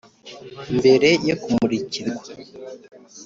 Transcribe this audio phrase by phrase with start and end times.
[0.77, 2.23] mbere yo kumurikirwa,